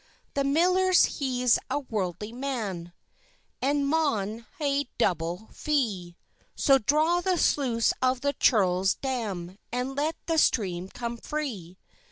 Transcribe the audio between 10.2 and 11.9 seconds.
the stream come free.